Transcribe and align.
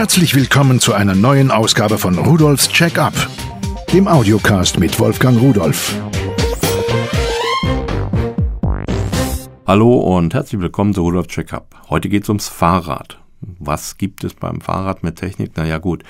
Herzlich 0.00 0.34
willkommen 0.34 0.80
zu 0.80 0.94
einer 0.94 1.14
neuen 1.14 1.50
Ausgabe 1.50 1.98
von 1.98 2.16
Rudolfs 2.16 2.70
Check-up, 2.70 3.12
dem 3.92 4.08
Audiocast 4.08 4.78
mit 4.78 4.98
Wolfgang 4.98 5.38
Rudolf. 5.38 5.94
Hallo 9.66 9.98
und 9.98 10.32
herzlich 10.32 10.58
willkommen 10.58 10.94
zu 10.94 11.02
Rudolfs 11.02 11.28
Check-up. 11.28 11.82
Heute 11.90 12.08
geht 12.08 12.22
es 12.22 12.30
ums 12.30 12.48
Fahrrad. 12.48 13.20
Was 13.58 13.98
gibt 13.98 14.24
es 14.24 14.32
beim 14.32 14.62
Fahrrad 14.62 15.02
mit 15.02 15.16
Technik? 15.16 15.54
Naja 15.58 15.76
gut, 15.76 16.02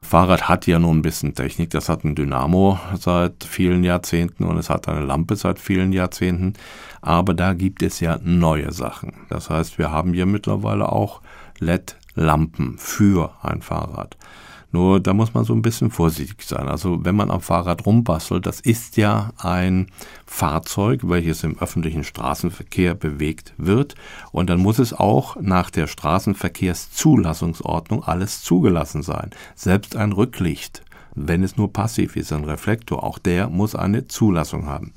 Fahrrad 0.00 0.48
hat 0.48 0.66
ja 0.66 0.78
nur 0.78 0.94
ein 0.94 1.02
bisschen 1.02 1.34
Technik. 1.34 1.68
Das 1.68 1.90
hat 1.90 2.04
ein 2.04 2.14
Dynamo 2.14 2.80
seit 2.98 3.44
vielen 3.44 3.84
Jahrzehnten 3.84 4.44
und 4.44 4.56
es 4.56 4.70
hat 4.70 4.88
eine 4.88 5.04
Lampe 5.04 5.36
seit 5.36 5.58
vielen 5.58 5.92
Jahrzehnten. 5.92 6.54
Aber 7.02 7.34
da 7.34 7.52
gibt 7.52 7.82
es 7.82 8.00
ja 8.00 8.18
neue 8.22 8.72
Sachen. 8.72 9.12
Das 9.28 9.50
heißt, 9.50 9.76
wir 9.76 9.90
haben 9.90 10.14
hier 10.14 10.24
mittlerweile 10.24 10.90
auch 10.90 11.20
LED-Lampen 12.14 12.78
für 12.78 13.32
ein 13.42 13.62
Fahrrad. 13.62 14.16
Nur 14.74 15.00
da 15.00 15.12
muss 15.12 15.34
man 15.34 15.44
so 15.44 15.52
ein 15.52 15.60
bisschen 15.60 15.90
vorsichtig 15.90 16.46
sein. 16.46 16.66
Also 16.66 17.04
wenn 17.04 17.14
man 17.14 17.30
am 17.30 17.42
Fahrrad 17.42 17.84
rumbastelt, 17.84 18.46
das 18.46 18.58
ist 18.60 18.96
ja 18.96 19.34
ein 19.36 19.88
Fahrzeug, 20.24 21.02
welches 21.04 21.44
im 21.44 21.58
öffentlichen 21.58 22.04
Straßenverkehr 22.04 22.94
bewegt 22.94 23.52
wird. 23.58 23.96
Und 24.30 24.48
dann 24.48 24.60
muss 24.60 24.78
es 24.78 24.94
auch 24.94 25.36
nach 25.36 25.70
der 25.70 25.86
Straßenverkehrszulassungsordnung 25.86 28.02
alles 28.02 28.40
zugelassen 28.42 29.02
sein. 29.02 29.28
Selbst 29.54 29.94
ein 29.94 30.12
Rücklicht, 30.12 30.82
wenn 31.14 31.42
es 31.42 31.58
nur 31.58 31.70
passiv 31.70 32.16
ist, 32.16 32.32
ein 32.32 32.44
Reflektor, 32.44 33.04
auch 33.04 33.18
der 33.18 33.50
muss 33.50 33.74
eine 33.74 34.08
Zulassung 34.08 34.64
haben. 34.64 34.94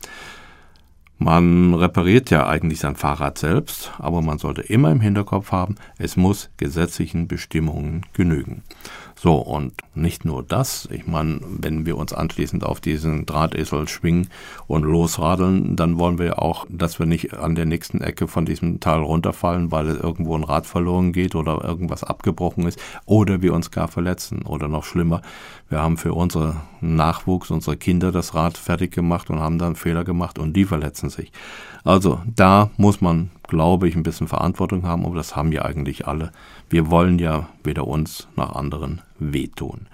Man 1.18 1.74
repariert 1.74 2.30
ja 2.30 2.48
eigentlich 2.48 2.80
sein 2.80 2.98
Fahrrad 2.98 3.38
selbst, 3.38 3.94
aber 4.00 4.22
man 4.22 4.38
sollte 4.38 4.62
immer 4.62 4.92
im 4.92 5.00
Hinterkopf 5.00 5.52
haben, 5.52 5.76
es 5.98 6.18
muss 6.18 6.50
gesetzlichen 6.58 7.28
Bestimmungen 7.28 8.05
genügen. 8.14 8.64
So, 9.18 9.36
und 9.36 9.74
nicht 9.96 10.26
nur 10.26 10.44
das, 10.44 10.90
ich 10.91 11.08
meine, 11.08 11.40
wenn 11.41 11.85
wir 11.85 11.98
uns 11.98 12.12
anschließend 12.12 12.66
auf 12.66 12.82
diesen 12.82 13.26
Drahtesel 13.26 13.88
schwingen 13.88 14.30
und 14.68 14.84
losradeln, 14.84 15.77
dann 15.77 15.98
wollen 15.98 16.20
wir 16.20 16.41
auch, 16.41 16.66
dass 16.70 16.99
wir 16.99 17.05
nicht 17.05 17.34
an 17.34 17.55
der 17.55 17.66
nächsten 17.66 18.02
Ecke 18.02 18.27
von 18.27 18.46
diesem 18.46 18.82
Tal 18.82 19.02
runterfallen, 19.02 19.72
weil 19.72 19.88
irgendwo 19.88 20.35
ein 20.35 20.44
Rad 20.44 20.66
verloren 20.66 21.13
geht 21.13 21.34
oder 21.34 21.63
irgendwas 21.63 22.04
abgebrochen 22.04 22.68
ist 22.68 22.77
oder 23.05 23.41
wir 23.41 23.54
uns 23.54 23.72
gar 23.72 23.88
verletzen 23.88 24.41
oder 24.41 24.68
noch 24.68 24.84
schlimmer, 24.84 25.22
wir 25.70 25.82
haben 25.82 25.98
für 25.98 26.13
unseren 26.13 26.62
Nachwuchs, 26.82 27.50
unsere 27.50 27.77
Kinder 27.77 28.12
das 28.12 28.35
Rad 28.35 28.57
fertig 28.57 28.91
gemacht 28.91 29.29
und 29.29 29.40
haben 29.40 29.57
dann 29.57 29.76
Fehler 29.76 30.04
gemacht 30.04 30.38
und 30.38 30.54
die 30.54 30.66
verletzen 30.66 31.10
sich. 31.10 31.32
Also 31.84 32.20
da 32.26 32.70
muss 32.77 33.02
man, 33.02 33.32
glaube 33.48 33.88
ich, 33.88 33.96
ein 33.96 34.04
bisschen 34.04 34.27
Verantwortung 34.27 34.84
haben, 34.84 35.05
aber 35.05 35.15
das 35.15 35.35
haben 35.35 35.51
ja 35.51 35.63
eigentlich 35.63 36.07
alle. 36.07 36.32
Wir 36.70 36.90
wollen 36.90 37.20
ja 37.20 37.48
weder 37.63 37.88
uns 37.88 38.27
noch 38.35 38.55
anderen 38.55 39.01
wehtun. 39.20 39.88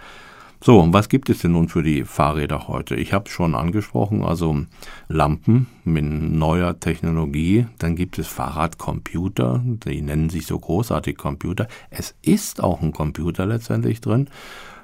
So, 0.64 0.80
und 0.80 0.94
was 0.94 1.10
gibt 1.10 1.28
es 1.32 1.40
denn 1.40 1.54
nun 1.54 1.70
für 1.70 1.82
die 1.82 2.04
Fahrräder 2.04 2.68
heute? 2.68 2.94
Ich 2.94 3.14
habe 3.14 3.26
es 3.26 3.32
schon 3.32 3.56
angesprochen, 3.56 4.22
also 4.24 4.64
Lampen 5.08 5.66
mit 5.86 6.06
neuer 6.06 6.80
Technologie. 6.80 7.66
Dann 7.80 7.96
gibt 7.96 8.20
es 8.20 8.28
Fahrradcomputer, 8.28 9.64
die 9.66 10.04
nennen 10.04 10.30
sich 10.30 10.46
so 10.46 10.60
großartig 10.60 11.18
Computer. 11.18 11.68
Es 11.90 12.14
ist 12.22 12.62
auch 12.62 12.84
ein 12.84 12.92
Computer 12.92 13.48
letztendlich 13.48 14.02
drin. 14.02 14.30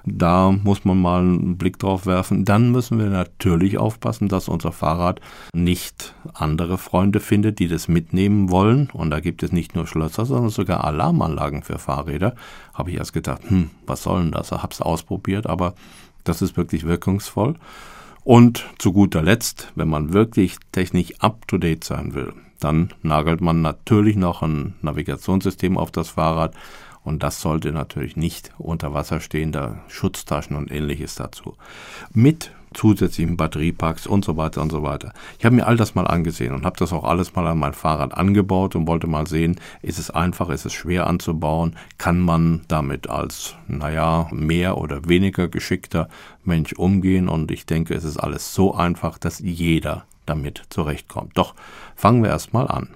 Da 0.10 0.52
muss 0.52 0.86
man 0.86 1.02
mal 1.02 1.20
einen 1.20 1.58
Blick 1.58 1.80
drauf 1.80 2.06
werfen. 2.06 2.46
Dann 2.46 2.72
müssen 2.72 2.98
wir 2.98 3.08
natürlich 3.08 3.78
aufpassen, 3.78 4.30
dass 4.30 4.48
unser 4.48 4.72
Fahrrad 4.72 5.20
nicht 5.54 6.16
andere 6.34 6.78
Freunde 6.78 7.20
findet, 7.20 7.60
die 7.60 7.68
das 7.68 7.90
mitnehmen 7.90 8.50
wollen. 8.50 8.90
Und 8.94 9.12
da 9.12 9.20
gibt 9.20 9.44
es 9.44 9.52
nicht 9.52 9.76
nur 9.76 9.86
Schlösser, 9.86 10.26
sondern 10.26 10.50
sogar 10.50 10.86
Alarmanlagen 10.86 11.62
für 11.62 11.78
Fahrräder. 11.78 12.36
Habe 12.74 12.92
ich 12.92 12.98
erst 12.98 13.12
gedacht, 13.12 13.42
hm, 13.48 13.70
was 13.86 14.04
soll 14.04 14.22
denn 14.22 14.32
das? 14.32 14.52
Habe 14.52 14.72
es 14.72 14.82
ausprobiert, 14.82 15.46
aber 15.46 15.74
das 16.24 16.42
ist 16.42 16.56
wirklich 16.56 16.86
wirkungsvoll. 16.86 17.56
Und 18.24 18.66
zu 18.78 18.94
guter 18.94 19.22
Letzt, 19.22 19.72
wenn 19.76 19.90
man 19.90 20.14
wirklich 20.14 20.56
technisch 20.72 21.14
up-to-date 21.20 21.84
sein 21.84 22.14
will, 22.14 22.34
dann 22.60 22.94
nagelt 23.02 23.42
man 23.42 23.62
natürlich 23.62 24.16
noch 24.16 24.42
ein 24.42 24.76
Navigationssystem 24.82 25.78
auf 25.78 25.92
das 25.92 26.10
Fahrrad 26.10 26.56
und 27.08 27.24
das 27.24 27.40
sollte 27.42 27.72
natürlich 27.72 28.18
nicht 28.18 28.52
unter 28.58 28.94
Wasser 28.94 29.22
stehen, 29.22 29.54
da 29.54 29.80
Schutztaschen 29.88 30.58
und 30.58 30.70
ähnliches 30.70 31.16
dazu. 31.16 31.56
Mit 32.14 32.52
zusätzlichen 32.74 33.38
Batteriepacks 33.38 34.06
und 34.06 34.26
so 34.26 34.36
weiter 34.36 34.62
und 34.62 34.74
so 34.74 34.84
weiter. 34.84 35.14
Ich 35.40 35.46
habe 35.46 35.56
mir 35.56 35.68
all 35.68 35.78
das 35.78 35.96
mal 35.96 36.06
angesehen 36.06 36.54
und 36.54 36.66
habe 36.66 36.78
das 36.78 36.92
auch 36.92 37.06
alles 37.06 37.34
mal 37.34 37.48
an 37.48 37.60
mein 37.60 37.74
Fahrrad 37.74 38.14
angebaut 38.14 38.76
und 38.76 38.88
wollte 38.88 39.08
mal 39.08 39.26
sehen, 39.26 39.58
ist 39.82 40.00
es 40.00 40.12
einfach, 40.12 40.50
ist 40.50 40.66
es 40.66 40.74
schwer 40.74 41.08
anzubauen, 41.08 41.78
kann 41.98 42.20
man 42.20 42.64
damit 42.68 43.10
als, 43.10 43.56
naja, 43.70 44.28
mehr 44.32 44.78
oder 44.78 45.08
weniger 45.08 45.48
geschickter 45.48 46.10
Mensch 46.44 46.74
umgehen 46.74 47.30
und 47.30 47.52
ich 47.52 47.66
denke, 47.66 47.94
es 47.94 48.04
ist 48.04 48.18
alles 48.18 48.54
so 48.54 48.76
einfach, 48.76 49.18
dass 49.18 49.40
jeder 49.40 50.06
damit 50.26 50.64
zurechtkommt. 50.70 51.38
Doch 51.38 51.56
fangen 51.96 52.22
wir 52.22 52.30
erstmal 52.30 52.68
an 52.68 52.90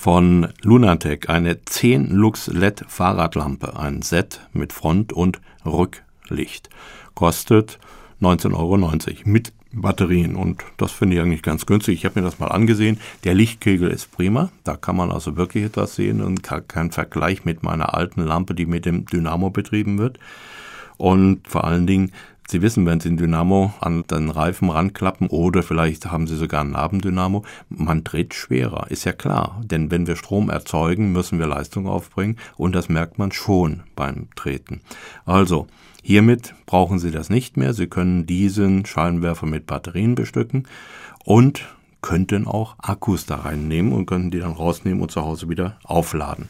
von 0.00 0.48
Lunatec 0.62 1.28
eine 1.28 1.62
10 1.62 2.08
Lux 2.08 2.46
LED 2.46 2.86
Fahrradlampe, 2.88 3.78
ein 3.78 4.00
Set 4.00 4.40
mit 4.54 4.72
Front- 4.72 5.12
und 5.12 5.42
Rücklicht. 5.66 6.70
Kostet 7.14 7.78
19,90 8.22 8.54
Euro 8.54 8.78
mit 9.26 9.52
Batterien 9.72 10.36
und 10.36 10.64
das 10.78 10.90
finde 10.90 11.16
ich 11.16 11.22
eigentlich 11.22 11.42
ganz 11.42 11.66
günstig. 11.66 11.98
Ich 11.98 12.06
habe 12.06 12.18
mir 12.18 12.24
das 12.24 12.38
mal 12.38 12.46
angesehen. 12.46 12.98
Der 13.24 13.34
Lichtkegel 13.34 13.90
ist 13.90 14.10
prima. 14.10 14.50
Da 14.64 14.74
kann 14.74 14.96
man 14.96 15.12
also 15.12 15.36
wirklich 15.36 15.64
etwas 15.64 15.96
sehen 15.96 16.22
und 16.22 16.42
kein 16.66 16.92
Vergleich 16.92 17.44
mit 17.44 17.62
meiner 17.62 17.92
alten 17.92 18.22
Lampe, 18.22 18.54
die 18.54 18.64
mit 18.64 18.86
dem 18.86 19.04
Dynamo 19.04 19.50
betrieben 19.50 19.98
wird. 19.98 20.18
Und 20.96 21.46
vor 21.46 21.64
allen 21.64 21.86
Dingen 21.86 22.12
Sie 22.50 22.62
wissen, 22.62 22.84
wenn 22.84 22.98
Sie 22.98 23.10
ein 23.10 23.16
Dynamo 23.16 23.72
an 23.78 24.02
den 24.10 24.28
Reifen 24.28 24.70
ranklappen 24.70 25.28
oder 25.28 25.62
vielleicht 25.62 26.10
haben 26.10 26.26
Sie 26.26 26.34
sogar 26.34 26.62
ein 26.62 26.72
Nabendynamo, 26.72 27.44
man 27.68 28.02
dreht 28.02 28.34
schwerer, 28.34 28.90
ist 28.90 29.04
ja 29.04 29.12
klar. 29.12 29.60
Denn 29.62 29.92
wenn 29.92 30.08
wir 30.08 30.16
Strom 30.16 30.50
erzeugen, 30.50 31.12
müssen 31.12 31.38
wir 31.38 31.46
Leistung 31.46 31.86
aufbringen 31.86 32.38
und 32.56 32.74
das 32.74 32.88
merkt 32.88 33.18
man 33.18 33.30
schon 33.30 33.84
beim 33.94 34.26
Treten. 34.34 34.80
Also, 35.24 35.68
hiermit 36.02 36.56
brauchen 36.66 36.98
Sie 36.98 37.12
das 37.12 37.30
nicht 37.30 37.56
mehr. 37.56 37.72
Sie 37.72 37.86
können 37.86 38.26
diesen 38.26 38.84
Scheinwerfer 38.84 39.46
mit 39.46 39.66
Batterien 39.66 40.16
bestücken 40.16 40.66
und 41.24 41.68
könnten 42.02 42.48
auch 42.48 42.74
Akkus 42.80 43.26
da 43.26 43.36
reinnehmen 43.36 43.92
und 43.92 44.06
können 44.06 44.32
die 44.32 44.40
dann 44.40 44.54
rausnehmen 44.54 45.02
und 45.02 45.12
zu 45.12 45.22
Hause 45.22 45.48
wieder 45.48 45.78
aufladen. 45.84 46.48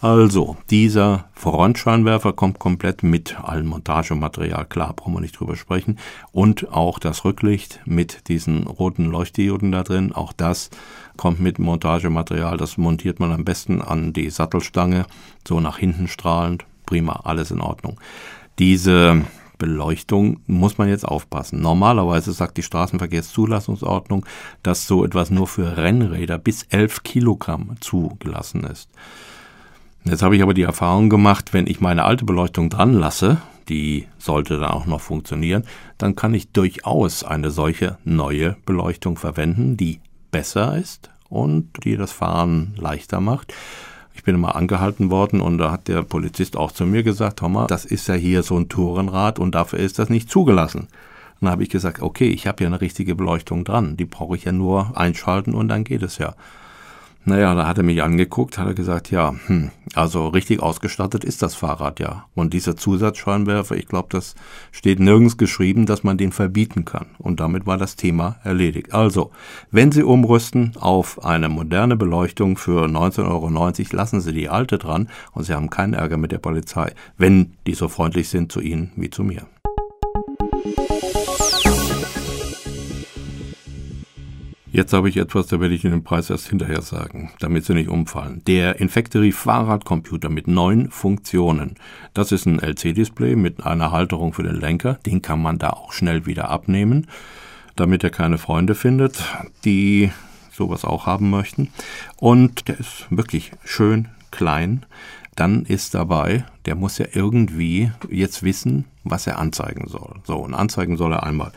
Also, 0.00 0.56
dieser 0.70 1.24
Frontscheinwerfer 1.34 2.32
kommt 2.32 2.60
komplett 2.60 3.02
mit 3.02 3.40
allem 3.40 3.66
Montagematerial, 3.66 4.64
klar, 4.64 4.92
brauchen 4.94 5.14
wir 5.14 5.20
nicht 5.20 5.38
drüber 5.38 5.56
sprechen. 5.56 5.98
Und 6.30 6.72
auch 6.72 7.00
das 7.00 7.24
Rücklicht 7.24 7.80
mit 7.84 8.28
diesen 8.28 8.68
roten 8.68 9.06
Leuchtdioden 9.06 9.72
da 9.72 9.82
drin, 9.82 10.12
auch 10.12 10.32
das 10.32 10.70
kommt 11.16 11.40
mit 11.40 11.58
Montagematerial. 11.58 12.56
Das 12.56 12.78
montiert 12.78 13.18
man 13.18 13.32
am 13.32 13.44
besten 13.44 13.82
an 13.82 14.12
die 14.12 14.30
Sattelstange, 14.30 15.04
so 15.46 15.58
nach 15.58 15.78
hinten 15.78 16.06
strahlend. 16.06 16.64
Prima, 16.86 17.22
alles 17.24 17.50
in 17.50 17.60
Ordnung. 17.60 17.98
Diese 18.60 19.24
Beleuchtung 19.58 20.38
muss 20.46 20.78
man 20.78 20.88
jetzt 20.88 21.08
aufpassen. 21.08 21.60
Normalerweise 21.60 22.32
sagt 22.32 22.56
die 22.56 22.62
Straßenverkehrszulassungsordnung, 22.62 24.24
dass 24.62 24.86
so 24.86 25.04
etwas 25.04 25.30
nur 25.30 25.48
für 25.48 25.76
Rennräder 25.76 26.38
bis 26.38 26.62
11 26.70 27.02
Kilogramm 27.02 27.74
zugelassen 27.80 28.62
ist. 28.62 28.88
Jetzt 30.08 30.22
habe 30.22 30.36
ich 30.36 30.42
aber 30.42 30.54
die 30.54 30.62
Erfahrung 30.62 31.10
gemacht, 31.10 31.52
wenn 31.52 31.66
ich 31.66 31.82
meine 31.82 32.04
alte 32.04 32.24
Beleuchtung 32.24 32.70
dran 32.70 32.94
lasse, 32.94 33.42
die 33.68 34.06
sollte 34.16 34.58
dann 34.58 34.70
auch 34.70 34.86
noch 34.86 35.02
funktionieren, 35.02 35.64
dann 35.98 36.16
kann 36.16 36.32
ich 36.32 36.50
durchaus 36.50 37.24
eine 37.24 37.50
solche 37.50 37.98
neue 38.04 38.56
Beleuchtung 38.64 39.18
verwenden, 39.18 39.76
die 39.76 40.00
besser 40.30 40.78
ist 40.78 41.10
und 41.28 41.84
die 41.84 41.98
das 41.98 42.10
Fahren 42.10 42.74
leichter 42.78 43.20
macht. 43.20 43.52
Ich 44.14 44.22
bin 44.22 44.34
immer 44.34 44.56
angehalten 44.56 45.10
worden 45.10 45.42
und 45.42 45.58
da 45.58 45.70
hat 45.70 45.88
der 45.88 46.02
Polizist 46.02 46.56
auch 46.56 46.72
zu 46.72 46.86
mir 46.86 47.02
gesagt, 47.02 47.40
Thomas, 47.40 47.66
das 47.66 47.84
ist 47.84 48.08
ja 48.08 48.14
hier 48.14 48.42
so 48.42 48.58
ein 48.58 48.70
Tourenrad 48.70 49.38
und 49.38 49.54
dafür 49.54 49.78
ist 49.78 49.98
das 49.98 50.08
nicht 50.08 50.30
zugelassen. 50.30 50.88
Dann 51.42 51.50
habe 51.50 51.62
ich 51.62 51.68
gesagt, 51.68 52.00
okay, 52.00 52.28
ich 52.28 52.46
habe 52.46 52.64
ja 52.64 52.68
eine 52.68 52.80
richtige 52.80 53.14
Beleuchtung 53.14 53.64
dran, 53.64 53.98
die 53.98 54.06
brauche 54.06 54.36
ich 54.36 54.44
ja 54.44 54.52
nur 54.52 54.96
einschalten 54.96 55.52
und 55.52 55.68
dann 55.68 55.84
geht 55.84 56.02
es 56.02 56.16
ja. 56.16 56.34
Naja, 57.28 57.54
da 57.54 57.66
hat 57.66 57.76
er 57.76 57.84
mich 57.84 58.02
angeguckt, 58.02 58.56
hat 58.56 58.68
er 58.68 58.72
gesagt, 58.72 59.10
ja, 59.10 59.34
hm, 59.48 59.70
also 59.94 60.28
richtig 60.28 60.62
ausgestattet 60.62 61.24
ist 61.24 61.42
das 61.42 61.54
Fahrrad 61.54 62.00
ja. 62.00 62.24
Und 62.34 62.54
dieser 62.54 62.74
Zusatzscheinwerfer, 62.74 63.76
ich 63.76 63.86
glaube, 63.86 64.08
das 64.10 64.34
steht 64.72 64.98
nirgends 64.98 65.36
geschrieben, 65.36 65.84
dass 65.84 66.02
man 66.02 66.16
den 66.16 66.32
verbieten 66.32 66.86
kann. 66.86 67.04
Und 67.18 67.38
damit 67.38 67.66
war 67.66 67.76
das 67.76 67.96
Thema 67.96 68.36
erledigt. 68.44 68.94
Also, 68.94 69.30
wenn 69.70 69.92
Sie 69.92 70.04
umrüsten 70.04 70.72
auf 70.80 71.22
eine 71.22 71.50
moderne 71.50 71.96
Beleuchtung 71.96 72.56
für 72.56 72.86
19,90 72.86 73.28
Euro, 73.28 73.96
lassen 73.98 74.22
Sie 74.22 74.32
die 74.32 74.48
alte 74.48 74.78
dran 74.78 75.10
und 75.32 75.44
Sie 75.44 75.52
haben 75.52 75.68
keinen 75.68 75.92
Ärger 75.92 76.16
mit 76.16 76.32
der 76.32 76.38
Polizei, 76.38 76.94
wenn 77.18 77.52
die 77.66 77.74
so 77.74 77.88
freundlich 77.88 78.30
sind 78.30 78.50
zu 78.50 78.62
Ihnen 78.62 78.92
wie 78.96 79.10
zu 79.10 79.22
mir. 79.22 79.42
Jetzt 84.78 84.92
habe 84.92 85.08
ich 85.08 85.16
etwas, 85.16 85.48
da 85.48 85.58
werde 85.58 85.74
ich 85.74 85.82
Ihnen 85.82 85.94
den 85.94 86.04
Preis 86.04 86.30
erst 86.30 86.50
hinterher 86.50 86.82
sagen, 86.82 87.32
damit 87.40 87.64
Sie 87.64 87.74
nicht 87.74 87.88
umfallen. 87.88 88.42
Der 88.46 88.78
Infactory 88.78 89.32
Fahrradcomputer 89.32 90.28
mit 90.28 90.46
neun 90.46 90.88
Funktionen. 90.88 91.74
Das 92.14 92.30
ist 92.30 92.46
ein 92.46 92.60
LC-Display 92.60 93.34
mit 93.34 93.66
einer 93.66 93.90
Halterung 93.90 94.32
für 94.32 94.44
den 94.44 94.54
Lenker. 94.54 94.94
Den 95.04 95.20
kann 95.20 95.42
man 95.42 95.58
da 95.58 95.70
auch 95.70 95.92
schnell 95.92 96.26
wieder 96.26 96.48
abnehmen, 96.48 97.08
damit 97.74 98.04
er 98.04 98.10
keine 98.10 98.38
Freunde 98.38 98.76
findet, 98.76 99.20
die 99.64 100.12
sowas 100.52 100.84
auch 100.84 101.06
haben 101.06 101.28
möchten. 101.28 101.72
Und 102.16 102.68
der 102.68 102.78
ist 102.78 103.08
wirklich 103.10 103.50
schön 103.64 104.06
klein. 104.30 104.86
Dann 105.34 105.64
ist 105.64 105.96
dabei, 105.96 106.44
der 106.66 106.76
muss 106.76 106.98
ja 106.98 107.06
irgendwie 107.12 107.90
jetzt 108.10 108.44
wissen, 108.44 108.84
was 109.02 109.26
er 109.26 109.40
anzeigen 109.40 109.88
soll. 109.88 110.14
So, 110.22 110.36
und 110.36 110.54
anzeigen 110.54 110.96
soll 110.96 111.14
er 111.14 111.24
einmal 111.24 111.50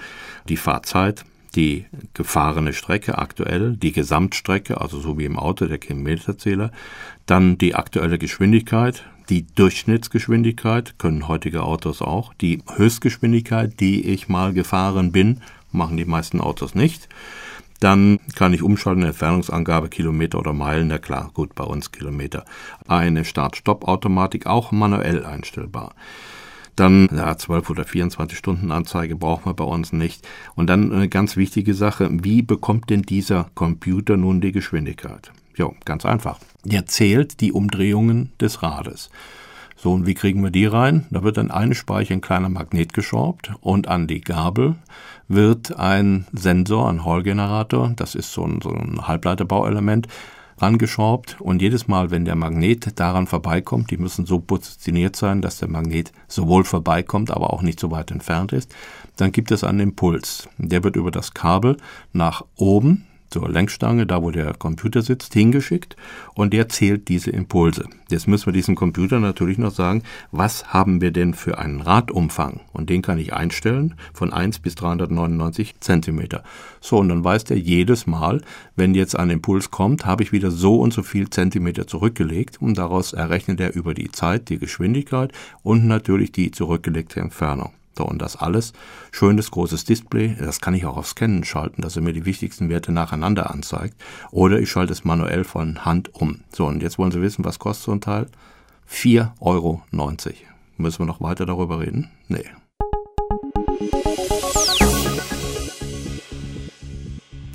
die 0.49 0.57
Fahrzeit, 0.57 1.23
die 1.55 1.85
gefahrene 2.13 2.73
Strecke 2.73 3.17
aktuell, 3.17 3.75
die 3.75 3.91
Gesamtstrecke, 3.91 4.79
also 4.79 4.99
so 4.99 5.17
wie 5.17 5.25
im 5.25 5.37
Auto 5.37 5.65
der 5.65 5.77
Kilometerzähler, 5.77 6.71
dann 7.25 7.57
die 7.57 7.75
aktuelle 7.75 8.17
Geschwindigkeit, 8.17 9.03
die 9.29 9.45
Durchschnittsgeschwindigkeit, 9.55 10.97
können 10.97 11.27
heutige 11.27 11.63
Autos 11.63 12.01
auch, 12.01 12.33
die 12.33 12.63
Höchstgeschwindigkeit, 12.75 13.79
die 13.79 14.05
ich 14.05 14.29
mal 14.29 14.53
gefahren 14.53 15.11
bin, 15.11 15.41
machen 15.71 15.97
die 15.97 16.05
meisten 16.05 16.41
Autos 16.41 16.75
nicht. 16.75 17.07
Dann 17.79 18.19
kann 18.35 18.53
ich 18.53 18.61
umschalten, 18.61 19.03
Entfernungsangabe, 19.03 19.89
Kilometer 19.89 20.37
oder 20.37 20.53
Meilen, 20.53 20.89
na 20.89 20.99
klar, 20.99 21.31
gut, 21.33 21.55
bei 21.55 21.63
uns 21.63 21.91
Kilometer. 21.91 22.45
Eine 22.87 23.25
Start-Stopp-Automatik, 23.25 24.45
auch 24.45 24.71
manuell 24.71 25.25
einstellbar. 25.25 25.95
Dann 26.75 27.09
ja, 27.15 27.37
12 27.37 27.69
oder 27.69 27.83
24 27.83 28.37
Stunden 28.37 28.71
Anzeige 28.71 29.15
braucht 29.15 29.45
man 29.45 29.55
bei 29.55 29.63
uns 29.63 29.93
nicht. 29.93 30.27
Und 30.55 30.69
dann 30.69 30.91
eine 30.91 31.09
ganz 31.09 31.35
wichtige 31.37 31.73
Sache, 31.73 32.09
wie 32.11 32.41
bekommt 32.41 32.89
denn 32.89 33.01
dieser 33.01 33.49
Computer 33.55 34.17
nun 34.17 34.41
die 34.41 34.51
Geschwindigkeit? 34.51 35.31
Ja, 35.57 35.69
ganz 35.85 36.05
einfach. 36.05 36.39
Er 36.67 36.85
zählt 36.85 37.41
die 37.41 37.51
Umdrehungen 37.51 38.31
des 38.39 38.63
Rades. 38.63 39.09
So, 39.75 39.93
und 39.93 40.05
wie 40.05 40.13
kriegen 40.13 40.43
wir 40.43 40.51
die 40.51 40.67
rein? 40.67 41.07
Da 41.09 41.23
wird 41.23 41.39
an 41.39 41.49
eine 41.49 41.73
Speiche 41.73 42.13
ein 42.13 42.21
kleiner 42.21 42.49
Magnet 42.49 42.93
geschraubt 42.93 43.51
und 43.61 43.87
an 43.87 44.05
die 44.05 44.21
Gabel 44.21 44.75
wird 45.27 45.77
ein 45.79 46.27
Sensor, 46.33 46.87
ein 46.87 47.03
Hall-Generator, 47.03 47.91
das 47.95 48.13
ist 48.13 48.31
so 48.31 48.45
ein, 48.45 48.59
so 48.61 48.69
ein 48.69 49.07
Halbleiterbauelement, 49.07 50.07
rangeschraubt 50.61 51.39
und 51.39 51.61
jedes 51.61 51.87
Mal, 51.87 52.11
wenn 52.11 52.25
der 52.25 52.35
Magnet 52.35 52.99
daran 52.99 53.27
vorbeikommt, 53.27 53.91
die 53.91 53.97
müssen 53.97 54.25
so 54.25 54.39
positioniert 54.39 55.15
sein, 55.15 55.41
dass 55.41 55.57
der 55.57 55.69
Magnet 55.69 56.11
sowohl 56.27 56.63
vorbeikommt, 56.63 57.31
aber 57.31 57.53
auch 57.53 57.61
nicht 57.61 57.79
so 57.79 57.91
weit 57.91 58.11
entfernt 58.11 58.53
ist, 58.53 58.73
dann 59.17 59.31
gibt 59.31 59.51
es 59.51 59.63
einen 59.63 59.79
Impuls. 59.79 60.47
Der 60.57 60.83
wird 60.83 60.95
über 60.95 61.11
das 61.11 61.33
Kabel 61.33 61.77
nach 62.13 62.43
oben 62.55 63.05
zur 63.31 63.49
Lenkstange, 63.49 64.05
da 64.05 64.21
wo 64.21 64.29
der 64.29 64.53
Computer 64.53 65.01
sitzt, 65.01 65.33
hingeschickt 65.33 65.95
und 66.35 66.53
der 66.53 66.69
zählt 66.69 67.07
diese 67.07 67.31
Impulse. 67.31 67.85
Jetzt 68.09 68.27
müssen 68.27 68.47
wir 68.47 68.53
diesem 68.53 68.75
Computer 68.75 69.19
natürlich 69.19 69.57
noch 69.57 69.71
sagen, 69.71 70.03
was 70.31 70.73
haben 70.73 71.01
wir 71.01 71.11
denn 71.11 71.33
für 71.33 71.57
einen 71.57 71.81
Radumfang? 71.81 72.59
Und 72.73 72.89
den 72.89 73.01
kann 73.01 73.17
ich 73.17 73.33
einstellen 73.33 73.95
von 74.13 74.33
1 74.33 74.59
bis 74.59 74.75
399 74.75 75.79
Zentimeter. 75.79 76.43
So, 76.81 76.97
und 76.97 77.09
dann 77.09 77.23
weiß 77.23 77.45
der 77.45 77.57
jedes 77.57 78.05
Mal, 78.05 78.41
wenn 78.75 78.93
jetzt 78.93 79.17
ein 79.17 79.29
Impuls 79.29 79.71
kommt, 79.71 80.05
habe 80.05 80.23
ich 80.23 80.31
wieder 80.31 80.51
so 80.51 80.75
und 80.75 80.93
so 80.93 81.01
viel 81.01 81.29
Zentimeter 81.29 81.87
zurückgelegt 81.87 82.61
und 82.61 82.77
daraus 82.77 83.13
errechnet 83.13 83.59
er 83.61 83.73
über 83.73 83.93
die 83.93 84.11
Zeit 84.11 84.49
die 84.49 84.59
Geschwindigkeit 84.59 85.31
und 85.63 85.87
natürlich 85.87 86.31
die 86.31 86.51
zurückgelegte 86.51 87.21
Entfernung. 87.21 87.71
So, 87.97 88.05
und 88.05 88.21
das 88.21 88.37
alles, 88.37 88.73
schönes 89.11 89.51
großes 89.51 89.83
Display, 89.83 90.35
das 90.39 90.61
kann 90.61 90.73
ich 90.73 90.85
auch 90.85 90.97
auf 90.97 91.07
Scannen 91.07 91.43
schalten, 91.43 91.81
dass 91.81 91.95
er 91.95 92.01
mir 92.01 92.13
die 92.13 92.25
wichtigsten 92.25 92.69
Werte 92.69 92.91
nacheinander 92.91 93.51
anzeigt. 93.51 93.95
Oder 94.31 94.59
ich 94.59 94.69
schalte 94.69 94.93
es 94.93 95.03
manuell 95.03 95.43
von 95.43 95.83
Hand 95.83 96.13
um. 96.15 96.41
So, 96.51 96.65
und 96.65 96.81
jetzt 96.81 96.97
wollen 96.97 97.11
Sie 97.11 97.21
wissen, 97.21 97.43
was 97.43 97.59
kostet 97.59 97.85
so 97.85 97.91
ein 97.91 98.01
Teil? 98.01 98.27
4,90 98.89 99.29
Euro. 99.41 99.81
Müssen 100.77 100.99
wir 100.99 101.05
noch 101.05 101.21
weiter 101.21 101.45
darüber 101.45 101.79
reden? 101.79 102.09
Nee. 102.27 102.45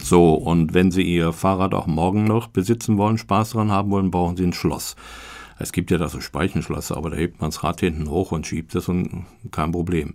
So, 0.03 0.35
und 0.35 0.73
wenn 0.73 0.93
Sie 0.93 1.03
Ihr 1.03 1.33
Fahrrad 1.33 1.75
auch 1.75 1.89
morgen 1.89 2.25
noch 2.25 2.47
besitzen 2.47 2.97
wollen, 2.97 3.19
Spaß 3.19 3.51
daran 3.51 3.73
haben 3.73 3.91
wollen, 3.91 4.13
brauchen 4.13 4.37
Sie 4.37 4.45
ein 4.45 4.53
Schloss. 4.53 4.95
Es 5.59 5.73
gibt 5.73 5.91
ja 5.91 5.99
da 5.99 6.09
so 6.09 6.21
Speichenschlösser, 6.21 6.97
aber 6.97 7.11
da 7.11 7.17
hebt 7.17 7.41
man 7.41 7.51
das 7.51 7.65
Rad 7.65 7.81
hinten 7.81 8.11
hoch 8.11 8.33
und 8.33 8.47
schiebt 8.47 8.75
es 8.75 8.89
und 8.89 9.25
kein 9.51 9.73
Problem. 9.73 10.13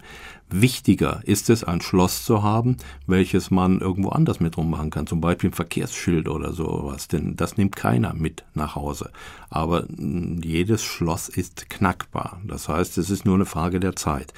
Wichtiger 0.49 1.21
ist 1.23 1.49
es, 1.49 1.63
ein 1.63 1.81
Schloss 1.81 2.25
zu 2.25 2.43
haben, 2.43 2.77
welches 3.07 3.49
man 3.49 3.79
irgendwo 3.79 4.09
anders 4.09 4.39
mit 4.39 4.57
rummachen 4.57 4.89
kann, 4.89 5.07
zum 5.07 5.21
Beispiel 5.21 5.49
ein 5.49 5.53
Verkehrsschild 5.53 6.27
oder 6.27 6.53
sowas, 6.53 7.07
denn 7.07 7.35
das 7.35 7.57
nimmt 7.57 7.75
keiner 7.75 8.13
mit 8.13 8.43
nach 8.53 8.75
Hause. 8.75 9.11
Aber 9.49 9.85
jedes 9.97 10.83
Schloss 10.83 11.29
ist 11.29 11.69
knackbar. 11.69 12.41
Das 12.45 12.69
heißt, 12.69 12.97
es 12.97 13.09
ist 13.09 13.25
nur 13.25 13.35
eine 13.35 13.45
Frage 13.45 13.79
der 13.79 13.95
Zeit. 13.95 14.33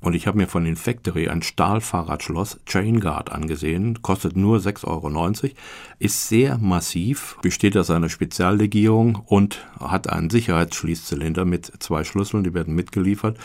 Und 0.00 0.14
ich 0.14 0.26
habe 0.26 0.38
mir 0.38 0.46
von 0.46 0.64
Infactory 0.64 1.28
ein 1.28 1.42
Stahlfahrradschloss 1.42 2.60
Chain 2.64 3.00
Guard 3.00 3.30
angesehen, 3.30 4.00
kostet 4.00 4.34
nur 4.36 4.58
6,90 4.58 4.84
Euro, 4.86 5.54
ist 5.98 6.28
sehr 6.28 6.56
massiv, 6.58 7.36
besteht 7.42 7.76
aus 7.76 7.90
einer 7.90 8.08
Speziallegierung 8.08 9.22
und 9.26 9.66
hat 9.78 10.08
einen 10.08 10.30
Sicherheitsschließzylinder 10.30 11.44
mit 11.44 11.70
zwei 11.80 12.04
Schlüsseln, 12.04 12.44
die 12.44 12.54
werden 12.54 12.74
mitgeliefert. 12.74 13.38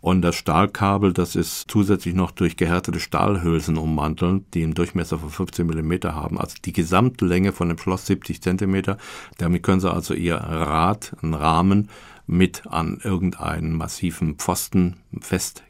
Und 0.00 0.22
das 0.22 0.36
Stahlkabel, 0.36 1.12
das 1.12 1.34
ist 1.34 1.64
zusätzlich 1.68 2.14
noch 2.14 2.30
durch 2.30 2.56
gehärtete 2.56 3.00
Stahlhülsen 3.00 3.76
ummantelt, 3.76 4.44
die 4.54 4.62
einen 4.62 4.74
Durchmesser 4.74 5.18
von 5.18 5.30
15 5.30 5.66
mm 5.66 5.92
haben. 6.04 6.38
Also 6.38 6.56
die 6.64 6.72
Gesamtlänge 6.72 7.52
von 7.52 7.68
dem 7.68 7.78
Schloss 7.78 8.06
70 8.06 8.40
cm. 8.40 8.96
Damit 9.38 9.62
können 9.62 9.80
Sie 9.80 9.92
also 9.92 10.14
Ihr 10.14 10.36
Rad, 10.36 11.16
einen 11.20 11.34
Rahmen, 11.34 11.88
mit 12.28 12.66
an 12.66 13.00
irgendeinen 13.02 13.72
massiven 13.72 14.36
Pfosten 14.36 14.96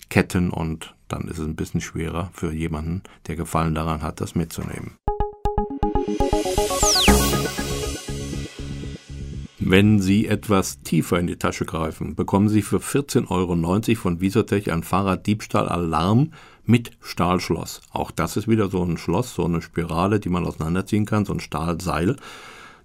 festketten 0.09 0.51
und 0.51 0.95
dann 1.09 1.29
ist 1.29 1.39
es 1.39 1.47
ein 1.47 1.57
bisschen 1.57 1.81
schwerer 1.81 2.31
für 2.33 2.53
jemanden, 2.53 3.03
der 3.27 3.37
Gefallen 3.37 3.75
daran 3.75 4.03
hat, 4.03 4.21
das 4.21 4.35
mitzunehmen. 4.35 4.97
Wenn 9.59 10.01
Sie 10.01 10.27
etwas 10.27 10.81
tiefer 10.83 11.19
in 11.19 11.27
die 11.27 11.37
Tasche 11.37 11.67
greifen, 11.67 12.15
bekommen 12.15 12.49
Sie 12.49 12.63
für 12.63 12.79
14,90 12.79 13.31
Euro 13.31 13.97
von 13.97 14.21
Visotech 14.21 14.73
ein 14.73 14.83
Fahrraddiebstahl-Alarm 14.83 16.33
mit 16.65 16.93
Stahlschloss. 17.03 17.83
Auch 17.93 18.11
das 18.11 18.39
ist 18.39 18.49
wieder 18.49 18.69
so 18.69 18.83
ein 18.83 18.97
Schloss, 18.97 19.35
so 19.35 19.45
eine 19.45 19.61
Spirale, 19.61 20.21
die 20.21 20.31
man 20.31 20.47
auseinanderziehen 20.47 21.05
kann, 21.05 21.27
so 21.27 21.35
ein 21.35 21.41
Stahlseil. 21.41 22.17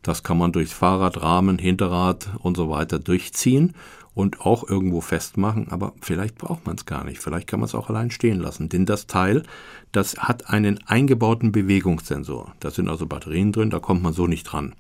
Das 0.02 0.24
kann 0.24 0.38
man 0.38 0.52
durchs 0.52 0.74
Fahrrad, 0.74 1.22
Rahmen, 1.22 1.58
Hinterrad 1.58 2.30
und 2.40 2.58
so 2.58 2.70
weiter 2.70 3.00
durchziehen 3.00 3.74
und 4.16 4.42
auch 4.42 4.68
irgendwo 4.68 5.02
festmachen, 5.02 5.70
aber 5.70 5.94
vielleicht 6.02 6.38
braucht 6.38 6.66
man 6.66 6.76
es 6.76 6.86
gar 6.86 7.04
nicht. 7.04 7.20
Vielleicht 7.20 7.48
kann 7.48 7.60
man 7.60 7.68
es 7.68 7.76
auch 7.76 7.90
allein 7.90 8.12
stehen 8.12 8.40
lassen. 8.40 8.70
Denn 8.70 8.86
das 8.86 9.08
Teil, 9.08 9.44
das 9.92 10.18
hat 10.18 10.50
einen 10.50 10.80
eingebauten 10.86 11.52
Bewegungssensor. 11.52 12.54
Da 12.60 12.70
sind 12.72 12.90
also 12.90 13.08
Batterien 13.08 13.52
drin, 13.52 13.70
da 13.70 13.80
kommt 13.80 14.04
man 14.04 14.14
so 14.14 14.28
nicht 14.28 14.44
dran. 14.44 14.74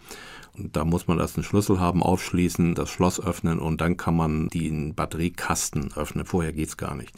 Und 0.58 0.76
da 0.76 0.86
muss 0.86 1.08
man 1.08 1.20
erst 1.20 1.38
einen 1.38 1.44
Schlüssel 1.44 1.80
haben, 1.80 2.04
aufschließen, 2.04 2.76
das 2.76 2.90
Schloss 2.90 3.20
öffnen 3.20 3.60
und 3.60 3.82
dann 3.82 3.98
kann 3.98 4.16
man 4.16 4.50
den 4.50 4.94
Batteriekasten 4.94 5.92
öffnen. 5.96 6.26
Vorher 6.26 6.54
geht's 6.54 6.78
gar 6.78 6.96
nicht. 6.96 7.14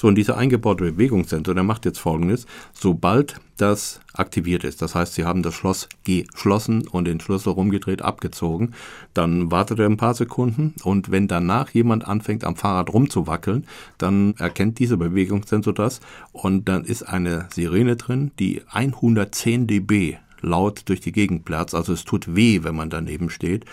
So, 0.00 0.08
und 0.08 0.14
dieser 0.14 0.38
eingebaute 0.38 0.92
Bewegungssensor, 0.92 1.54
der 1.54 1.62
macht 1.62 1.84
jetzt 1.84 1.98
folgendes. 1.98 2.46
Sobald 2.72 3.38
das 3.58 4.00
aktiviert 4.14 4.64
ist, 4.64 4.80
das 4.80 4.94
heißt, 4.94 5.12
Sie 5.12 5.24
haben 5.24 5.42
das 5.42 5.52
Schloss 5.52 5.90
geschlossen 6.04 6.88
und 6.88 7.04
den 7.04 7.20
Schlüssel 7.20 7.50
rumgedreht, 7.50 8.00
abgezogen, 8.00 8.72
dann 9.12 9.50
wartet 9.50 9.78
er 9.78 9.84
ein 9.84 9.98
paar 9.98 10.14
Sekunden 10.14 10.74
und 10.84 11.10
wenn 11.10 11.28
danach 11.28 11.68
jemand 11.70 12.08
anfängt, 12.08 12.44
am 12.44 12.56
Fahrrad 12.56 12.94
rumzuwackeln, 12.94 13.66
dann 13.98 14.34
erkennt 14.38 14.78
dieser 14.78 14.96
Bewegungssensor 14.96 15.74
das 15.74 16.00
und 16.32 16.66
dann 16.70 16.84
ist 16.84 17.02
eine 17.02 17.48
Sirene 17.52 17.96
drin, 17.96 18.30
die 18.38 18.62
110 18.70 19.66
dB 19.66 20.16
laut 20.42 20.88
durch 20.88 21.00
die 21.00 21.12
Gegend 21.12 21.44
platzt. 21.44 21.74
Also 21.74 21.92
es 21.92 22.04
tut 22.04 22.34
weh, 22.34 22.62
wenn 22.62 22.74
man 22.74 22.90
daneben 22.90 23.30
steht. 23.30 23.64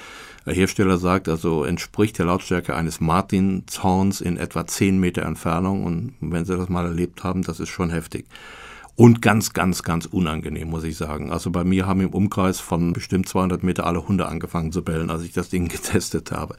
Der 0.45 0.53
Hersteller 0.53 0.97
sagt 0.97 1.27
also, 1.27 1.63
entspricht 1.63 2.17
der 2.19 2.25
Lautstärke 2.25 2.75
eines 2.75 3.01
Martin-Zorns 3.01 4.21
in 4.21 4.37
etwa 4.37 4.65
10 4.65 4.97
Meter 4.99 5.23
Entfernung. 5.23 5.83
Und 5.83 6.13
wenn 6.21 6.45
Sie 6.45 6.55
das 6.55 6.69
mal 6.69 6.85
erlebt 6.85 7.23
haben, 7.23 7.43
das 7.43 7.59
ist 7.59 7.69
schon 7.69 7.89
heftig. 7.89 8.25
Und 8.95 9.21
ganz, 9.21 9.53
ganz, 9.53 9.83
ganz 9.83 10.07
unangenehm, 10.07 10.69
muss 10.69 10.83
ich 10.83 10.97
sagen. 10.97 11.31
Also 11.31 11.51
bei 11.51 11.63
mir 11.63 11.85
haben 11.85 12.01
im 12.01 12.13
Umkreis 12.13 12.59
von 12.59 12.93
bestimmt 12.93 13.29
200 13.29 13.61
Meter 13.61 13.85
alle 13.85 14.07
Hunde 14.07 14.25
angefangen 14.25 14.71
zu 14.71 14.83
bellen, 14.83 15.11
als 15.11 15.23
ich 15.23 15.33
das 15.33 15.49
Ding 15.49 15.67
getestet 15.69 16.31
habe. 16.31 16.55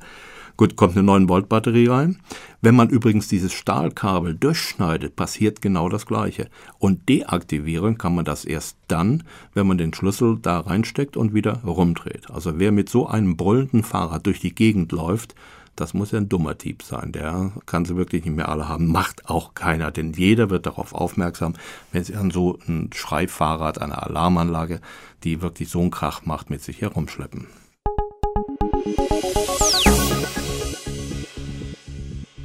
Gut, 0.58 0.74
kommt 0.74 0.96
eine 0.96 1.04
9 1.04 1.28
Volt 1.28 1.48
Batterie 1.48 1.86
rein. 1.86 2.18
Wenn 2.60 2.74
man 2.74 2.88
übrigens 2.90 3.28
dieses 3.28 3.52
Stahlkabel 3.52 4.34
durchschneidet, 4.34 5.14
passiert 5.14 5.62
genau 5.62 5.88
das 5.88 6.04
Gleiche. 6.04 6.48
Und 6.80 7.08
deaktivieren 7.08 7.96
kann 7.96 8.16
man 8.16 8.24
das 8.24 8.44
erst 8.44 8.76
dann, 8.88 9.22
wenn 9.54 9.68
man 9.68 9.78
den 9.78 9.94
Schlüssel 9.94 10.36
da 10.42 10.58
reinsteckt 10.58 11.16
und 11.16 11.32
wieder 11.32 11.62
rumdreht. 11.62 12.28
Also 12.32 12.58
wer 12.58 12.72
mit 12.72 12.88
so 12.88 13.06
einem 13.06 13.36
brüllenden 13.36 13.84
Fahrrad 13.84 14.26
durch 14.26 14.40
die 14.40 14.52
Gegend 14.52 14.90
läuft, 14.90 15.36
Das 15.78 15.94
muss 15.94 16.10
ja 16.10 16.18
ein 16.18 16.28
dummer 16.28 16.58
Typ 16.58 16.82
sein. 16.82 17.12
Der 17.12 17.52
kann 17.66 17.84
sie 17.84 17.96
wirklich 17.96 18.24
nicht 18.24 18.34
mehr 18.34 18.48
alle 18.48 18.68
haben. 18.68 18.88
Macht 18.88 19.30
auch 19.30 19.54
keiner, 19.54 19.92
denn 19.92 20.12
jeder 20.12 20.50
wird 20.50 20.66
darauf 20.66 20.92
aufmerksam, 20.92 21.54
wenn 21.92 22.02
sie 22.02 22.16
an 22.16 22.32
so 22.32 22.58
ein 22.66 22.90
Schreibfahrrad, 22.92 23.80
eine 23.80 24.02
Alarmanlage, 24.02 24.80
die 25.22 25.40
wirklich 25.40 25.68
so 25.68 25.80
einen 25.80 25.92
Krach 25.92 26.26
macht, 26.26 26.50
mit 26.50 26.62
sich 26.62 26.80
herumschleppen. 26.80 27.46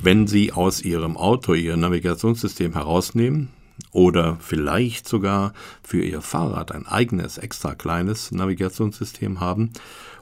Wenn 0.05 0.27
Sie 0.27 0.51
aus 0.51 0.81
Ihrem 0.81 1.15
Auto 1.15 1.53
Ihr 1.53 1.77
Navigationssystem 1.77 2.73
herausnehmen, 2.73 3.47
oder 3.93 4.35
vielleicht 4.41 5.07
sogar 5.07 5.53
für 5.81 6.03
Ihr 6.03 6.19
Fahrrad 6.19 6.73
ein 6.73 6.85
eigenes, 6.85 7.37
extra 7.37 7.73
kleines 7.73 8.33
Navigationssystem 8.33 9.39
haben 9.39 9.71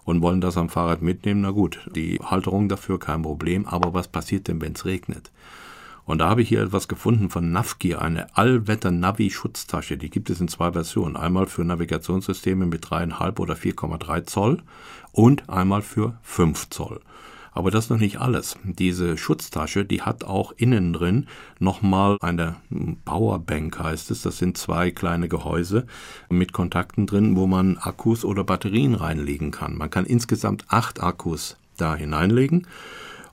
und 0.04 0.22
wollen 0.22 0.40
das 0.40 0.56
am 0.56 0.70
Fahrrad 0.70 1.02
mitnehmen, 1.02 1.42
na 1.42 1.50
gut, 1.50 1.80
die 1.96 2.20
Halterung 2.20 2.70
dafür 2.70 3.00
kein 3.00 3.24
Problem, 3.24 3.66
aber 3.66 3.96
was 3.96 4.08
passiert 4.08 4.48
denn, 4.48 4.62
wenn 4.62 4.74
es 4.74 4.86
regnet? 4.86 5.32
Und 6.06 6.20
da 6.20 6.30
habe 6.30 6.44
ich 6.44 6.50
hier 6.50 6.62
etwas 6.62 6.88
gefunden 6.88 7.32
von 7.32 7.52
Navgear, 7.52 8.04
eine 8.04 8.38
Allwetter-Navi-Schutztasche. 8.38 9.98
Die 9.98 10.12
gibt 10.12 10.30
es 10.30 10.40
in 10.40 10.48
zwei 10.48 10.74
Versionen. 10.74 11.18
Einmal 11.18 11.48
für 11.48 11.66
Navigationssysteme 11.66 12.68
mit 12.68 12.86
3,5 12.86 13.40
oder 13.40 13.56
4,3 13.56 14.26
Zoll 14.26 14.62
und 15.12 15.50
einmal 15.50 15.82
für 15.82 16.20
5 16.22 16.70
Zoll. 16.70 17.02
Aber 17.52 17.70
das 17.70 17.86
ist 17.86 17.90
noch 17.90 17.98
nicht 17.98 18.20
alles. 18.22 18.58
Diese 18.64 19.18
Schutztasche, 19.18 19.84
die 19.84 20.02
hat 20.02 20.24
auch 20.24 20.54
innen 20.56 20.94
drin 20.94 21.28
nochmal 21.60 22.18
eine 22.22 22.56
Powerbank 23.04 23.78
heißt 23.78 24.12
es. 24.12 24.22
Das 24.22 24.38
sind 24.38 24.58
zwei 24.58 24.92
kleine 24.92 25.28
Gehäuse 25.28 25.86
mit 26.30 26.54
Kontakten 26.54 27.08
drin, 27.08 27.36
wo 27.36 27.48
man 27.48 27.78
Akkus 27.78 28.24
oder 28.24 28.44
Batterien 28.44 28.96
reinlegen 28.96 29.52
kann. 29.52 29.78
Man 29.78 29.90
kann 29.90 30.06
insgesamt 30.06 30.66
acht 30.70 31.04
Akkus 31.04 31.58
da 31.78 31.96
hineinlegen 31.96 32.68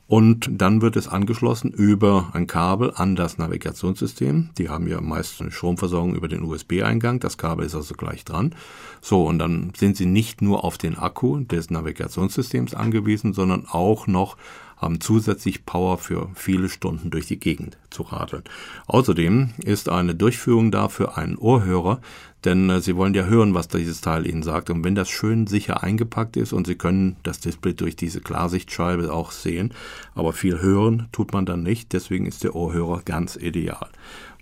und 0.09 0.49
dann 0.51 0.81
wird 0.81 0.97
es 0.97 1.07
angeschlossen 1.07 1.71
über 1.71 2.31
ein 2.33 2.47
Kabel 2.47 2.93
an 2.97 3.15
das 3.15 3.37
Navigationssystem. 3.37 4.49
Die 4.57 4.71
haben 4.71 4.89
ja 4.89 5.03
meist 5.03 5.39
eine 5.43 5.51
Stromversorgung 5.51 6.15
über 6.15 6.29
den 6.29 6.45
USB-Eingang. 6.45 7.21
Das 7.21 7.37
Kabel 7.37 7.67
ist 7.67 7.75
also 7.75 7.95
gleich 7.95 8.25
dran. 8.25 8.55
So, 9.03 9.27
und 9.27 9.39
dann 9.39 9.71
sind 9.77 9.99
Sie 9.99 10.07
nicht 10.07 10.41
nur 10.41 10.65
auf 10.65 10.79
den 10.79 10.97
Akku 10.97 11.41
des 11.41 11.69
Navigationssystems 11.69 12.73
angewiesen, 12.73 13.35
sondern 13.35 13.67
auch 13.71 14.07
noch 14.07 14.39
haben 14.79 15.01
zusätzlich 15.01 15.67
Power 15.67 15.99
für 15.99 16.31
viele 16.35 16.69
Stunden 16.69 17.11
durch 17.11 17.27
die 17.27 17.39
Gegend 17.39 17.77
zu 17.91 18.03
radeln. 18.03 18.45
Außerdem 18.87 19.51
ist 19.65 19.89
eine 19.89 20.15
Durchführung 20.15 20.71
da 20.71 20.89
für 20.89 21.17
einen 21.17 21.37
Ohrhörer, 21.37 22.01
denn 22.45 22.71
äh, 22.71 22.81
Sie 22.81 22.97
wollen 22.97 23.15
ja 23.15 23.25
hören, 23.25 23.55
was 23.55 23.69
dieses 23.69 24.01
Teil 24.01 24.27
Ihnen 24.27 24.43
sagt. 24.43 24.71
Und 24.71 24.85
wenn 24.85 24.95
das 24.95 25.09
schön 25.09 25.47
sicher 25.47 25.83
eingepackt 25.83 26.37
ist 26.37 26.53
und 26.53 26.67
Sie 26.67 26.77
können 26.77 27.17
das 27.25 27.41
Display 27.41 27.75
durch 27.75 27.97
diese 27.97 28.21
Klarsichtscheibe 28.21 29.13
auch 29.13 29.33
sehen, 29.33 29.75
aber 30.15 30.33
viel 30.33 30.61
hören 30.61 31.09
tut 31.13 31.33
man 31.33 31.47
dann 31.47 31.63
nicht, 31.63 31.93
deswegen 31.93 32.27
ist 32.27 32.45
der 32.45 32.55
Ohrhörer 32.55 33.03
ganz 33.05 33.37
ideal. 33.37 33.89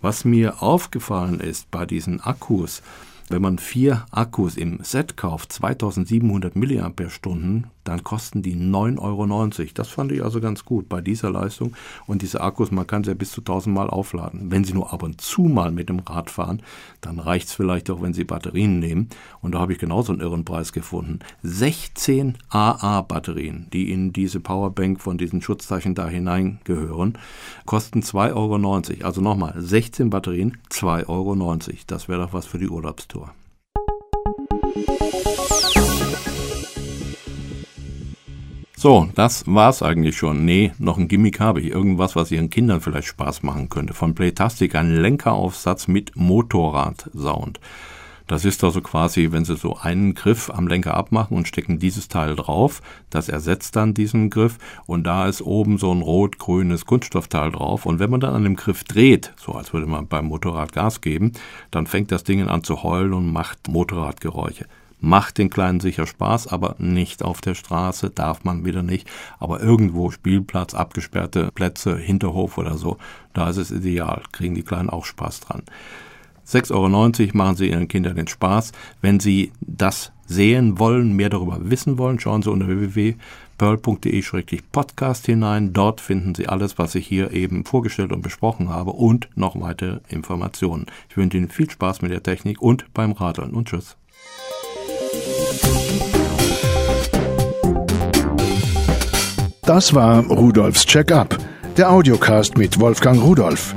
Was 0.02 0.24
mir 0.24 0.62
aufgefallen 0.62 1.40
ist 1.40 1.70
bei 1.70 1.86
diesen 1.86 2.20
Akkus, 2.20 2.82
wenn 3.28 3.42
man 3.42 3.58
vier 3.58 4.06
Akkus 4.10 4.56
im 4.56 4.80
Set 4.82 5.16
kauft, 5.16 5.52
2700 5.52 6.54
mAh, 6.54 6.92
dann 7.88 8.04
kosten 8.04 8.42
die 8.42 8.56
9,90 8.56 8.98
Euro. 9.00 9.70
Das 9.74 9.88
fand 9.88 10.12
ich 10.12 10.22
also 10.22 10.40
ganz 10.40 10.64
gut 10.64 10.88
bei 10.88 11.00
dieser 11.00 11.30
Leistung. 11.30 11.74
Und 12.06 12.22
diese 12.22 12.40
Akkus, 12.40 12.70
man 12.70 12.86
kann 12.86 13.04
sie 13.04 13.10
ja 13.10 13.14
bis 13.14 13.30
zu 13.30 13.40
1000 13.40 13.74
Mal 13.74 13.88
aufladen. 13.88 14.50
Wenn 14.50 14.64
Sie 14.64 14.74
nur 14.74 14.92
ab 14.92 15.02
und 15.02 15.20
zu 15.20 15.42
mal 15.42 15.70
mit 15.70 15.88
dem 15.88 16.00
Rad 16.00 16.30
fahren, 16.30 16.62
dann 17.00 17.18
reicht 17.18 17.48
es 17.48 17.54
vielleicht 17.54 17.90
auch, 17.90 18.02
wenn 18.02 18.12
Sie 18.12 18.24
Batterien 18.24 18.78
nehmen. 18.78 19.08
Und 19.40 19.52
da 19.52 19.60
habe 19.60 19.72
ich 19.72 19.78
genauso 19.78 20.12
einen 20.12 20.20
irren 20.20 20.44
Preis 20.44 20.72
gefunden. 20.72 21.20
16 21.42 22.38
AA-Batterien, 22.50 23.68
die 23.72 23.92
in 23.92 24.12
diese 24.12 24.40
Powerbank 24.40 25.00
von 25.00 25.18
diesen 25.18 25.42
Schutzzeichen 25.42 25.94
da 25.94 26.08
hineingehören, 26.08 27.18
kosten 27.64 28.00
2,90 28.00 28.34
Euro. 28.34 29.06
Also 29.06 29.20
nochmal, 29.20 29.54
16 29.56 30.10
Batterien, 30.10 30.56
2,90 30.70 31.08
Euro. 31.08 31.34
Das 31.86 32.08
wäre 32.08 32.22
doch 32.22 32.32
was 32.32 32.46
für 32.46 32.58
die 32.58 32.68
Urlaubstour. 32.68 33.32
So, 38.78 39.08
das 39.14 39.44
war's 39.46 39.82
eigentlich 39.82 40.18
schon. 40.18 40.44
Nee, 40.44 40.70
noch 40.78 40.98
ein 40.98 41.08
Gimmick 41.08 41.40
habe 41.40 41.62
ich. 41.62 41.70
Irgendwas, 41.70 42.14
was 42.14 42.30
Ihren 42.30 42.50
Kindern 42.50 42.82
vielleicht 42.82 43.08
Spaß 43.08 43.42
machen 43.42 43.70
könnte. 43.70 43.94
Von 43.94 44.14
Playtastic 44.14 44.74
ein 44.74 44.94
Lenkeraufsatz 44.94 45.88
mit 45.88 46.14
Motorrad-Sound. 46.14 47.58
Das 48.26 48.44
ist 48.44 48.62
also 48.62 48.82
quasi, 48.82 49.32
wenn 49.32 49.46
Sie 49.46 49.56
so 49.56 49.78
einen 49.78 50.12
Griff 50.12 50.50
am 50.50 50.68
Lenker 50.68 50.92
abmachen 50.92 51.38
und 51.38 51.48
stecken 51.48 51.78
dieses 51.78 52.08
Teil 52.08 52.36
drauf, 52.36 52.82
das 53.08 53.30
ersetzt 53.30 53.76
dann 53.76 53.94
diesen 53.94 54.28
Griff 54.28 54.58
und 54.84 55.04
da 55.04 55.26
ist 55.26 55.40
oben 55.40 55.78
so 55.78 55.90
ein 55.90 56.02
rot-grünes 56.02 56.84
Kunststoffteil 56.84 57.52
drauf 57.52 57.86
und 57.86 57.98
wenn 57.98 58.10
man 58.10 58.20
dann 58.20 58.34
an 58.34 58.44
dem 58.44 58.56
Griff 58.56 58.84
dreht, 58.84 59.32
so 59.36 59.52
als 59.52 59.72
würde 59.72 59.86
man 59.86 60.06
beim 60.08 60.26
Motorrad 60.26 60.72
Gas 60.72 61.00
geben, 61.00 61.32
dann 61.70 61.86
fängt 61.86 62.10
das 62.10 62.24
Ding 62.24 62.46
an 62.46 62.64
zu 62.64 62.82
heulen 62.82 63.14
und 63.14 63.32
macht 63.32 63.68
Motorradgeräusche 63.68 64.66
macht 65.00 65.38
den 65.38 65.50
Kleinen 65.50 65.80
sicher 65.80 66.06
Spaß, 66.06 66.48
aber 66.48 66.76
nicht 66.78 67.22
auf 67.22 67.40
der 67.40 67.54
Straße, 67.54 68.10
darf 68.10 68.44
man 68.44 68.64
wieder 68.64 68.82
nicht. 68.82 69.08
Aber 69.38 69.60
irgendwo 69.60 70.10
Spielplatz, 70.10 70.74
abgesperrte 70.74 71.50
Plätze, 71.52 71.96
Hinterhof 71.96 72.58
oder 72.58 72.76
so, 72.76 72.98
da 73.34 73.50
ist 73.50 73.58
es 73.58 73.70
ideal, 73.70 74.22
kriegen 74.32 74.54
die 74.54 74.62
Kleinen 74.62 74.90
auch 74.90 75.04
Spaß 75.04 75.40
dran. 75.40 75.62
6,90 76.46 76.72
Euro 76.72 76.88
machen 77.36 77.56
Sie 77.56 77.70
Ihren 77.70 77.88
Kindern 77.88 78.16
den 78.16 78.28
Spaß. 78.28 78.72
Wenn 79.00 79.18
Sie 79.18 79.50
das 79.60 80.12
sehen 80.26 80.78
wollen, 80.78 81.14
mehr 81.14 81.28
darüber 81.28 81.58
wissen 81.60 81.98
wollen, 81.98 82.20
schauen 82.20 82.42
Sie 82.42 82.50
unter 82.50 82.68
www.pearl.de-podcast 82.68 85.26
hinein. 85.26 85.72
Dort 85.72 86.00
finden 86.00 86.36
Sie 86.36 86.48
alles, 86.48 86.78
was 86.78 86.94
ich 86.94 87.04
hier 87.06 87.32
eben 87.32 87.64
vorgestellt 87.64 88.12
und 88.12 88.22
besprochen 88.22 88.68
habe 88.68 88.92
und 88.92 89.28
noch 89.34 89.60
weitere 89.60 89.98
Informationen. 90.08 90.86
Ich 91.08 91.16
wünsche 91.16 91.36
Ihnen 91.36 91.48
viel 91.48 91.68
Spaß 91.68 92.02
mit 92.02 92.12
der 92.12 92.22
Technik 92.22 92.62
und 92.62 92.94
beim 92.94 93.10
Radeln 93.10 93.50
und 93.50 93.66
Tschüss. 93.68 93.96
Das 99.66 99.94
war 99.94 100.24
Rudolfs 100.26 100.86
Check-up, 100.86 101.36
der 101.76 101.90
Audiocast 101.90 102.56
mit 102.56 102.78
Wolfgang 102.78 103.20
Rudolf. 103.20 103.74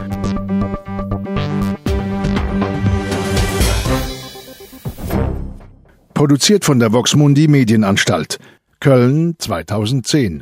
Produziert 6.13 6.63
von 6.63 6.79
der 6.79 6.93
Voxmundi 6.93 7.47
Medienanstalt. 7.47 8.37
Köln 8.79 9.35
2010. 9.39 10.37